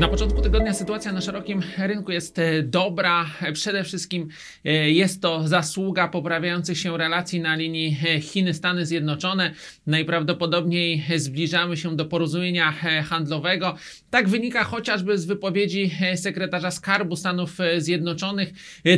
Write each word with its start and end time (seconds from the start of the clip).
Na 0.00 0.08
początku 0.08 0.42
tygodnia 0.42 0.74
sytuacja 0.74 1.12
na 1.12 1.20
szerokim 1.20 1.62
rynku 1.78 2.12
jest 2.12 2.38
e, 2.38 2.62
dobra. 2.62 3.26
Przede 3.52 3.84
wszystkim 3.84 4.28
e, 4.64 4.90
jest 4.90 5.22
to 5.22 5.48
zasługa 5.48 6.08
poprawiających 6.08 6.78
się 6.78 6.98
relacji 6.98 7.40
na 7.40 7.56
linii 7.56 7.96
e, 8.04 8.20
Chiny-Stany 8.20 8.86
Zjednoczone. 8.86 9.54
Najprawdopodobniej 9.86 11.04
zbliżamy 11.16 11.76
się 11.76 11.96
do 11.96 12.04
porozumienia 12.04 12.72
handlowego. 13.04 13.76
Tak 14.10 14.28
wynika 14.28 14.64
chociażby 14.64 15.18
z 15.18 15.24
wypowiedzi 15.24 15.90
sekretarza 16.16 16.70
Skarbu 16.70 17.16
Stanów 17.16 17.58
Zjednoczonych, 17.78 18.52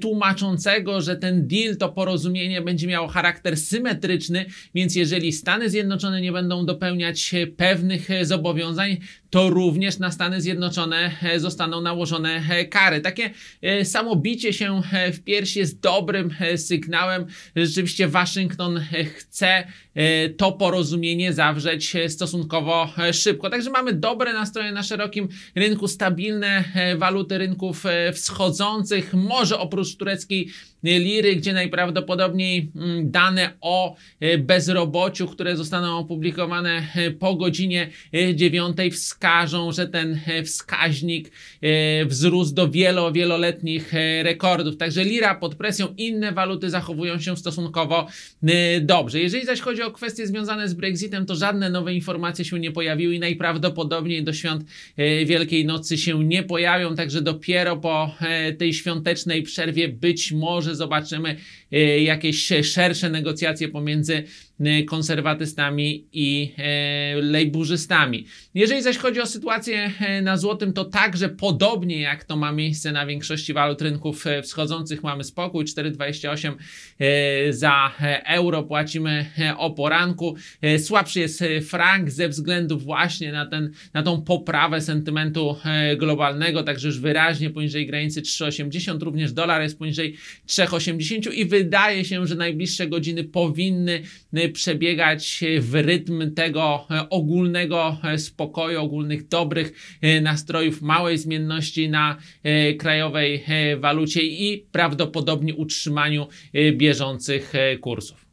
tłumaczącego, 0.00 1.00
że 1.00 1.16
ten 1.16 1.46
deal, 1.46 1.76
to 1.76 1.88
porozumienie 1.88 2.62
będzie 2.62 2.86
miało 2.86 3.08
charakter 3.08 3.56
symetryczny, 3.56 4.46
więc 4.74 4.96
jeżeli 4.96 5.32
Stany 5.32 5.70
Zjednoczone 5.70 6.20
nie 6.20 6.32
będą 6.32 6.66
dopełniać 6.66 7.34
pewnych 7.56 8.08
zobowiązań, 8.22 8.96
to 9.30 9.50
również 9.50 9.98
na 9.98 10.10
Stany 10.10 10.40
Zjednoczone 10.40 11.10
e, 11.22 11.40
zostaną 11.40 11.80
nałożone 11.80 12.42
e, 12.50 12.64
kary. 12.64 13.00
Takie 13.00 13.30
e, 13.62 13.84
samobicie 13.84 14.52
się 14.52 14.82
w 15.12 15.20
piersi 15.24 15.58
jest 15.58 15.80
dobrym 15.80 16.34
sygnałem. 16.56 17.26
Rzeczywiście 17.56 18.08
Waszyngton 18.08 18.80
chce 19.16 19.66
to 20.36 20.52
porozumienie 20.52 21.32
zawrzeć 21.32 21.96
stosunkowo 22.08 22.88
szybko. 23.12 23.50
Także 23.50 23.70
mamy 23.70 23.92
dobre 23.92 24.32
nastroje 24.32 24.72
na 24.72 24.82
szerokim 24.82 25.28
rynku, 25.54 25.88
stabilne 25.88 26.64
waluty 26.96 27.38
rynków 27.38 27.84
wschodzących, 28.12 29.14
może 29.14 29.58
oprócz 29.58 29.96
tureckiej 29.96 30.48
liry, 30.82 31.36
gdzie 31.36 31.52
najprawdopodobniej 31.52 32.70
mm, 32.76 33.10
dane 33.10 33.52
o 33.60 33.96
bezrobociu, 34.38 35.26
które 35.26 35.56
zostaną 35.56 35.98
opublikowane 35.98 36.82
po 37.18 37.34
godzinie 37.34 37.90
9 38.34 38.76
wskazują, 38.92 39.15
wskażą, 39.16 39.72
że 39.72 39.88
ten 39.88 40.20
e, 40.26 40.42
wskaźnik 40.42 41.30
e, 41.62 42.04
wzrósł 42.04 42.54
do 42.54 42.68
wielo, 42.68 43.12
wieloletnich 43.12 43.94
e, 43.94 44.22
rekordów. 44.22 44.76
Także 44.76 45.04
lira 45.04 45.34
pod 45.34 45.54
presją, 45.54 45.94
inne 45.96 46.32
waluty 46.32 46.70
zachowują 46.70 47.20
się 47.20 47.36
stosunkowo 47.36 48.08
dobrze. 48.80 49.20
Jeżeli 49.20 49.46
zaś 49.46 49.60
chodzi 49.60 49.82
o 49.82 49.90
kwestie 49.90 50.26
związane 50.26 50.68
z 50.68 50.74
Brexitem, 50.74 51.26
to 51.26 51.34
żadne 51.34 51.70
nowe 51.70 51.94
informacje 51.94 52.44
się 52.44 52.58
nie 52.58 52.72
pojawiły 52.72 53.14
i 53.14 53.18
najprawdopodobniej 53.18 54.24
do 54.24 54.32
świąt 54.32 54.64
Wielkiej 55.26 55.66
Nocy 55.66 55.98
się 55.98 56.24
nie 56.24 56.42
pojawią, 56.42 56.94
także 56.96 57.22
dopiero 57.22 57.76
po 57.76 58.14
tej 58.58 58.74
świątecznej 58.74 59.42
przerwie 59.42 59.88
być 59.88 60.32
może 60.32 60.74
zobaczymy 60.74 61.36
jakieś 62.00 62.52
szersze 62.62 63.10
negocjacje 63.10 63.68
pomiędzy 63.68 64.22
konserwatystami 64.86 66.04
i 66.12 66.52
lejburzystami. 67.22 68.26
Jeżeli 68.54 68.82
zaś 68.82 68.96
chodzi 68.96 69.05
o 69.06 69.26
sytuację 69.26 69.92
e, 70.00 70.22
na 70.22 70.36
złotym, 70.36 70.72
to 70.72 70.84
także 70.84 71.28
podobnie 71.28 72.00
jak 72.00 72.24
to 72.24 72.36
ma 72.36 72.52
miejsce 72.52 72.92
na 72.92 73.06
większości 73.06 73.52
walut 73.52 73.82
rynków 73.82 74.26
e, 74.26 74.42
wschodzących, 74.42 75.02
mamy 75.02 75.24
spokój 75.24 75.64
4,28 75.64 76.52
e, 76.98 77.52
za 77.52 77.92
euro. 78.24 78.62
Płacimy 78.62 79.26
o 79.58 79.70
poranku. 79.70 80.36
Słabszy 80.78 81.20
jest 81.20 81.44
frank 81.68 82.10
ze 82.10 82.28
względu 82.28 82.78
właśnie 82.78 83.32
na, 83.32 83.46
ten, 83.46 83.72
na 83.94 84.02
tą 84.02 84.22
poprawę 84.22 84.80
sentymentu 84.80 85.56
globalnego, 85.96 86.62
także 86.62 86.88
już 86.88 87.00
wyraźnie 87.00 87.50
poniżej 87.50 87.86
granicy 87.86 88.22
3,80, 88.22 89.02
również 89.02 89.32
dolar 89.32 89.62
jest 89.62 89.78
poniżej 89.78 90.16
3,80 90.48 91.32
i 91.32 91.44
wydaje 91.44 92.04
się, 92.04 92.26
że 92.26 92.34
najbliższe 92.34 92.86
godziny 92.86 93.24
powinny 93.24 94.02
przebiegać 94.52 95.40
w 95.60 95.74
rytm 95.74 96.34
tego 96.34 96.86
ogólnego 97.10 97.96
spokoju, 98.16 98.80
ogólnych 98.96 99.28
dobrych 99.28 99.98
e, 100.00 100.20
nastrojów, 100.20 100.82
małej 100.82 101.18
zmienności 101.18 101.88
na 101.88 102.16
e, 102.42 102.74
krajowej 102.74 103.44
e, 103.46 103.76
walucie 103.76 104.22
i 104.22 104.66
prawdopodobnie 104.72 105.54
utrzymaniu 105.54 106.28
bieżących 106.72 107.52
kursów. 107.80 108.26